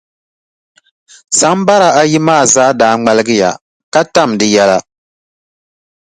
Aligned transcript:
Sambara 1.39 1.87
ayi 2.01 2.17
maa 2.27 2.43
zaa 2.53 2.71
daa 2.79 2.93
ŋmaligiya, 2.97 3.49
ka 3.93 4.01
tam 4.13 4.29
di 4.39 4.45
yɛla. 4.55 4.77